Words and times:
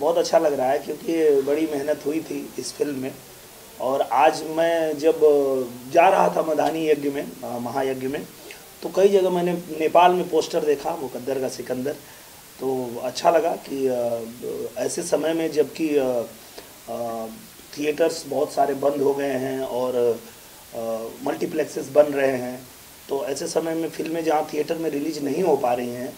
बहुत 0.00 0.18
अच्छा 0.18 0.38
लग 0.38 0.52
रहा 0.52 0.70
है 0.70 0.78
क्योंकि 0.78 1.40
बड़ी 1.42 1.66
मेहनत 1.66 2.06
हुई 2.06 2.20
थी 2.20 2.38
इस 2.58 2.72
फ़िल्म 2.74 2.98
में। 2.98 3.12
और 3.80 4.00
आज 4.00 4.42
मैं 4.56 4.98
जब 4.98 5.20
जा 5.92 6.08
रहा 6.08 6.28
था 6.36 6.42
मधानी 6.42 6.86
यज्ञ 6.88 7.10
में 7.10 7.26
महायज्ञ 7.62 8.06
में 8.08 8.22
तो 8.82 8.88
कई 8.96 9.08
जगह 9.08 9.30
मैंने 9.30 9.52
नेपाल 9.80 10.12
में 10.12 10.28
पोस्टर 10.28 10.64
देखा, 10.64 10.96
मुकद्दर 10.96 11.40
का 11.40 11.48
सिकंदर। 11.48 11.96
तो 12.60 13.00
अच्छा 13.04 13.30
लगा 13.30 13.50
कि 13.68 13.86
ऐसे 14.78 15.02
समय 15.04 15.32
में 15.34 15.50
जबकि 15.52 15.88
थिएटर्स 17.72 18.24
बहुत 18.28 18.52
सारे 18.52 18.74
बंद 18.76 19.02
हो 19.02 19.12
गए 19.14 19.32
हैं 19.38 19.60
और 19.60 19.98
मल्टीप्लेक्सेस 21.26 21.88
बन 21.94 22.12
रहे 22.12 22.36
हैं 22.38 22.58
तो 23.08 23.24
ऐसे 23.26 23.46
समय 23.46 23.74
में 23.74 23.88
फ़िल्में 23.90 24.22
जहाँ 24.24 24.48
थिएटर 24.52 24.78
में 24.78 24.88
रिलीज़ 24.90 25.20
नहीं 25.24 25.42
हो 25.42 25.56
पा 25.56 25.72
रही 25.74 25.90
हैं 25.90 26.12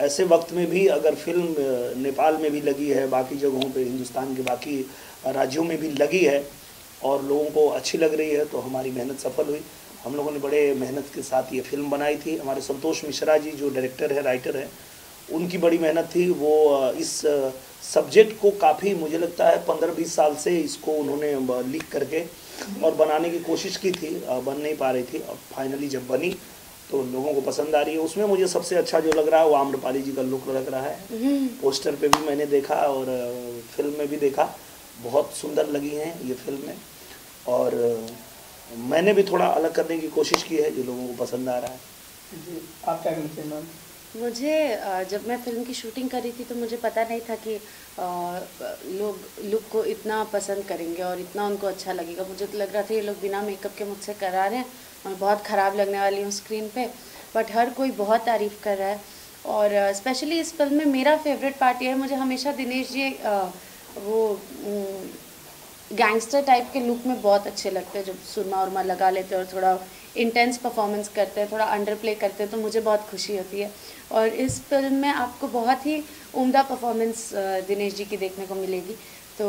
ऐसे 0.00 0.24
वक्त 0.24 0.52
में 0.52 0.66
भी 0.66 0.86
अगर 0.88 1.14
फ़िल्म 1.16 1.54
नेपाल 1.98 2.36
में 2.36 2.50
भी 2.50 2.60
लगी 2.62 2.88
है, 2.90 3.06
बाकी 3.08 3.36
जगहों 3.38 3.70
पे, 3.70 3.82
हिंदुस्तान 3.82 4.34
के 4.36 4.42
बाकी 4.42 4.80
राज्यों 5.28 5.64
में 5.64 5.76
भी 5.78 5.90
लगी 5.94 6.24
है 6.24 6.44
और 7.02 7.24
लोगों 7.24 7.50
को 7.50 7.66
अच्छी 7.70 7.98
लग 7.98 8.14
रही 8.14 8.30
है 8.30 8.44
तो 8.44 8.58
हमारी 8.60 8.90
मेहनत 8.90 9.18
सफल 9.20 9.44
हुई। 9.44 9.60
हम 10.04 10.14
लोगों 10.16 10.30
ने 10.32 10.38
बड़े 10.38 10.62
मेहनत 10.74 11.10
के 11.14 11.22
साथ 11.22 11.52
ये 11.54 11.60
फ़िल्म 11.62 11.90
बनाई 11.90 12.16
थी। 12.16 12.36
हमारे 12.36 12.60
संतोष 12.62 13.04
मिश्रा 13.04 13.36
जी, 13.38 13.50
जो 13.52 13.68
डायरेक्टर 13.70 14.12
है, 14.12 14.22
राइटर 14.22 14.56
है, 14.56 14.68
उनकी 15.28 15.58
बड़ी 15.58 15.78
मेहनत 15.78 16.08
थी। 16.14 16.28
वो 16.30 16.92
इस 16.98 17.10
सब्जेक्ट 17.84 18.40
को 18.40 18.50
काफ़ी, 18.60 18.94
मुझे 18.94 19.18
लगता 19.18 19.48
है, 19.48 19.58
पंद्रह 19.66 19.92
बीस 19.94 20.14
साल 20.16 20.34
से 20.36 20.56
इसको 20.60 20.92
उन्होंने 20.94 21.34
लिख 21.68 21.84
करके 21.92 22.24
और 22.84 22.94
बनाने 22.94 23.30
की 23.30 23.38
कोशिश 23.40 23.76
की 23.76 23.92
थी। 23.92 24.14
बन 24.20 24.60
नहीं 24.62 24.74
पा 24.76 24.90
रही 24.90 25.02
थी। 25.04 25.18
और 25.18 25.38
फाइनली 25.52 25.88
जब 25.88 26.06
बनी 26.08 26.34
तो 26.90 27.02
लोगों 27.02 27.32
को 27.34 27.40
पसंद 27.40 27.74
आ 27.74 27.80
रही 27.82 27.94
है। 27.94 28.00
उसमें 28.00 28.24
मुझे 28.24 28.46
सबसे 28.48 28.76
अच्छा 28.76 29.00
जो 29.00 29.12
लग 29.12 29.28
रहा 29.28 29.40
है 29.40 29.48
वो 29.48 29.54
आम्रपाली 29.54 30.02
जी 30.02 30.12
का 30.12 30.22
लुक 30.22 30.48
लग 30.48 30.68
रहा 30.68 30.80
है। 30.80 31.48
पोस्टर 31.60 31.96
पे 31.96 32.08
भी 32.08 32.24
मैंने 32.26 32.46
देखा 32.46 32.74
और 32.74 33.06
फ़िल्म 33.76 33.98
में 33.98 34.08
भी 34.08 34.16
देखा। 34.16 34.48
बहुत 35.02 35.32
सुंदर 35.34 35.68
लगी 35.68 35.94
हैं 35.96 36.12
ये 36.22 36.34
फ़िल्में। 36.36 36.74
और 37.48 37.74
मैंने 38.88 39.12
भी 39.12 39.22
थोड़ा 39.22 39.46
अलग 39.46 39.74
करने 39.74 39.98
की 39.98 40.08
कोशिश 40.08 40.42
की 40.42 40.56
है 40.56 40.70
जो 40.70 40.82
लोगों 40.82 41.06
को 41.06 41.24
पसंद 41.24 41.48
आ 41.48 41.58
रहा 41.58 41.70
है। 41.70 41.78
जी 42.44 42.60
आप 42.88 43.02
क्या 43.02 43.12
कहते 43.12 43.40
हैं 43.42 43.48
मैम? 43.48 43.64
मुझे 44.16 44.54
जब 45.10 45.26
मैं 45.28 45.36
फ़िल्म 45.42 45.62
की 45.64 45.74
शूटिंग 45.74 46.08
कर 46.10 46.22
रही 46.22 46.32
थी 46.32 46.44
तो 46.44 46.54
मुझे 46.54 46.76
पता 46.76 47.02
नहीं 47.04 47.20
था 47.28 47.34
कि 47.36 47.54
लोग, 48.98 49.18
लुक 49.44 49.68
को 49.72 49.84
इतना 49.86 50.22
पसंद 50.32 50.64
करेंगे 50.68 51.02
और 51.02 51.20
इतना 51.20 51.46
उनको 51.46 51.66
अच्छा 51.66 51.92
लगेगा। 51.92 52.24
मुझे 52.28 52.46
तो 52.46 52.58
लग 52.58 52.72
रहा 52.74 52.82
था 52.82 52.94
ये 52.94 53.00
लोग 53.00 53.20
बिना 53.20 53.42
मेकअप 53.42 53.76
के 53.78 53.84
मुझसे 53.84 54.14
करा 54.20 54.46
रहे 54.46 54.58
हैं 54.58 54.66
और 55.06 55.14
बहुत 55.14 55.42
ख़राब 55.46 55.76
लगने 55.76 55.98
वाली 55.98 56.22
हूँ 56.22 56.30
स्क्रीन 56.32 56.68
पे। 56.74 56.86
बट 57.34 57.52
हर 57.52 57.70
कोई 57.70 57.90
बहुत 57.98 58.24
तारीफ़ 58.26 58.62
कर 58.62 58.76
रहा 58.78 58.88
है 58.88 59.00
और 59.46 59.92
स्पेशली 59.94 60.40
इस 60.40 60.52
फ़िल्म 60.56 60.76
में 60.76 60.86
मेरा 60.86 61.16
फेवरेट 61.18 61.58
पार्ट 61.58 61.82
ये 61.82 61.88
है, 61.88 61.98
मुझे 61.98 62.14
हमेशा 62.14 62.52
दिनेश 62.52 62.90
जी 62.92 63.08
वो 63.98 64.40
गैंगस्टर 65.92 66.42
टाइप 66.44 66.68
के 66.72 66.80
लुक 66.80 67.06
में 67.06 67.20
बहुत 67.22 67.46
अच्छे 67.46 67.70
लगते 67.70 67.98
हैं। 67.98 68.04
जब 68.06 68.18
सुरमा 68.24 68.62
उरमा 68.62 68.82
लगा 68.82 69.10
लेते 69.10 69.34
हैं 69.34 69.42
और 69.42 69.48
थोड़ा 69.52 69.74
इंटेंस 70.16 70.58
परफॉर्मेंस 70.58 71.08
करते 71.08 71.40
हैं 71.40 71.50
थोड़ा 71.52 71.64
अंडर 71.66 71.94
प्ले 71.96 72.14
करते 72.16 72.42
हैं 72.42 72.52
तो 72.52 72.58
मुझे 72.58 72.80
बहुत 72.80 73.06
खुशी 73.10 73.36
होती 73.36 73.60
है। 73.60 73.70
और 74.12 74.28
इस 74.44 74.60
फ़िल्म 74.64 74.94
में 74.94 75.08
आपको 75.08 75.48
बहुत 75.48 75.86
ही 75.86 76.02
उम्दा 76.34 76.62
परफॉर्मेंस 76.64 77.30
दिनेश 77.68 77.94
जी 77.94 78.04
की 78.04 78.16
देखने 78.16 78.46
को 78.46 78.54
मिलेगी। 78.56 78.96
तो 79.38 79.48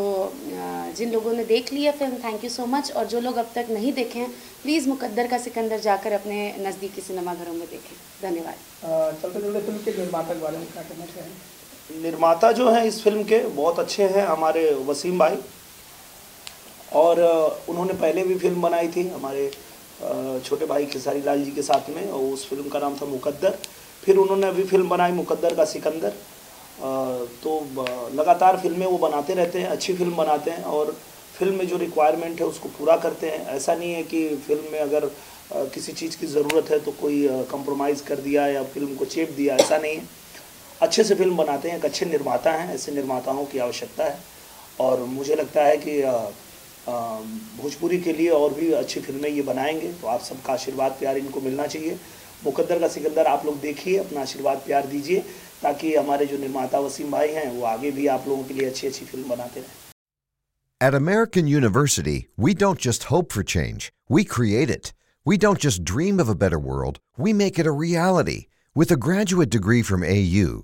जिन 0.98 1.12
लोगों 1.12 1.34
ने 1.34 1.44
देख 1.46 1.72
लिया 1.74 1.92
film 1.92 2.18
thank 2.24 2.44
you 2.44 2.50
so 2.50 2.66
much 2.68 2.92
और 2.92 3.08
जो 3.08 3.20
लोग 3.20 3.38
अब 3.38 3.50
तक 3.56 3.68
नहीं 3.70 3.94
देखे 3.94 4.20
हैं 4.20 4.30
प्लीज़ 4.64 4.88
मुकद्दर 4.90 5.28
का 5.28 5.38
सिकंदर 5.38 5.80
जाकर 5.80 6.12
अपने 6.14 6.38
नज़दीकी 6.60 7.02
सिनेमाघरों 7.02 7.54
में 7.54 7.68
देखें। 7.70 7.96
धन्यवाद। 8.22 8.56
चलते 9.22 9.40
चलते 9.40 9.60
फ़िल्म 9.60 9.78
के 9.78 9.98
निर्माता 9.98 10.34
के 10.34 10.40
बारे 10.40 10.58
में 10.58 10.68
क्या 10.68 10.84
कहना 10.84 12.02
निर्माता 12.02 12.52
जो 12.52 12.70
हैं 12.70 12.84
इस 12.86 13.02
फ़िल्म 13.04 13.24
के 13.24 13.40
बहुत 13.50 13.80
अच्छे 13.80 14.04
हैं 14.10 14.26
हमारे 14.28 14.70
वसीम 14.88 15.20
भाई। 15.20 15.38
और 16.96 17.20
उन्होंने 17.70 17.94
पहले 17.96 18.24
भी 18.24 18.36
फ़िल्म 18.38 18.62
बनाई 18.62 18.88
थी 18.88 19.08
हमारे 19.10 19.52
छोटे 20.42 20.66
भाई 20.66 20.86
खेसारी 20.88 21.22
लाल 21.22 21.44
जी 21.44 21.52
के 21.52 21.62
साथ 21.62 21.90
में, 21.90 22.10
और 22.10 22.24
उस 22.24 22.48
फ़िल्म 22.50 22.70
का 22.70 22.80
नाम 22.80 22.96
था 22.98 23.06
मुकद्दर। 23.08 23.58
फिर 24.04 24.18
उन्होंने 24.18 24.48
अभी 24.48 24.64
फ़िल्म 24.66 24.90
बनाई 24.90 25.12
मुकद्दर 25.14 25.56
का 25.56 25.66
सिकंदर। 25.68 26.14
तो 27.44 27.60
लगातार 28.14 28.58
फ़िल्में 28.58 28.86
वो 28.86 28.98
बनाते 29.00 29.34
रहते 29.34 29.60
हैं, 29.60 29.68
अच्छी 29.68 29.94
फ़िल्म 29.94 30.16
बनाते 30.16 30.52
हैं, 30.52 30.64
और 30.64 30.96
फ़िल्म 31.36 31.56
में 31.56 31.68
जो 31.68 31.78
रिक्वायरमेंट 31.78 32.40
है 32.40 32.46
उसको 32.48 32.70
पूरा 32.70 32.96
करते 32.98 33.30
हैं। 33.30 33.46
ऐसा 33.50 33.76
नहीं 33.76 33.94
है 33.94 34.04
कि 34.04 34.28
फ़िल्म 34.48 34.72
में 34.72 34.80
अगर 34.80 35.10
किसी 35.70 35.92
चीज़ 35.94 36.18
की 36.18 36.28
ज़रूरत 36.28 36.70
है 36.72 36.80
तो 36.80 36.92
कोई 36.92 37.28
कंप्रोमाइज़ 37.52 38.04
कर 38.04 38.16
दिया 38.20 38.48
या 38.48 38.64
फ़िल्म 38.66 38.96
को 38.96 39.06
चेप 39.08 39.32
दिया, 39.32 39.56
ऐसा 39.56 39.78
नहीं 39.78 39.96
है। 39.96 40.04
अच्छे 40.82 41.04
से 41.04 41.16
फ़िल्म 41.16 41.38
बनाते 41.38 41.70
हैं, 41.70 41.78
एक 41.78 41.86
अच्छे 41.86 42.06
निर्माता 42.06 42.52
हैं, 42.52 42.74
ऐसे 42.76 42.92
निर्माताओं 42.92 43.46
की 43.46 43.60
आवश्यकता 43.60 44.04
है। 44.04 44.20
और 44.80 45.00
मुझे 45.10 45.36
लगता 45.36 45.64
है 45.64 45.78
कि 45.78 46.02
भोजपुरी 46.88 48.00
के 48.02 48.14
लिए 48.14 48.30
और 48.30 48.54
भी 48.54 48.72
अच्छी 48.74 49.00
फ़िल्में 49.02 49.30
ये 49.30 49.42
बनाएँगे 49.42 49.92
तो 50.02 50.08
आप 50.08 50.22
सबका 50.22 50.54
आशीर्वाद 50.54 50.92
प्यार 51.00 51.18
इनको 51.18 51.42
मिलना 51.42 51.68
चाहिए 51.68 51.98
मुकद्दर 52.46 52.80
का 52.80 52.88
सिकंदर 52.88 53.26
आप 53.28 53.46
लोग 53.46 53.60
देखिए 53.62 53.98
अपना 53.98 54.22
आशीर्वाद 54.22 54.58
प्यार 54.66 54.88
दीजिए 54.88 55.20
ताकि 55.64 55.94
हमारे 55.96 56.26
जो 56.26 56.38
निर्माता 56.38 56.80
वसीम 56.80 57.12
भाई 57.12 57.30
हैं 57.32 57.50
वो 57.58 57.64
आगे 57.74 57.92
भी 57.92 58.08
आप 58.16 58.28
लोगों 58.28 58.44
के 58.44 58.54
लिए 58.54 58.70
अच्छी 58.70 58.88
अच्छी 58.88 59.06
फ़िल्म 59.06 59.30
बनाते 59.30 59.60
रहें 59.60 59.80
At 60.82 60.96
American 60.98 61.48
University, 61.48 62.14
we 62.44 62.54
don't 62.56 62.80
just 62.80 63.04
hope 63.10 63.32
for 63.32 63.44
change, 63.44 63.92
we 64.10 64.24
create 64.26 64.72
it. 64.76 64.88
We 65.26 65.38
don't 65.38 65.60
just 65.60 65.84
dream 65.84 66.20
of 66.20 66.30
a 66.30 66.36
better 66.44 66.58
world, 66.58 66.98
we 67.26 67.34
make 67.34 67.60
it 67.60 67.68
a 67.68 67.74
reality. 67.82 68.40
With 68.76 68.94
a 68.96 68.98
graduate 69.08 69.52
degree 69.52 69.84
from 69.84 70.04
AU, 70.04 70.64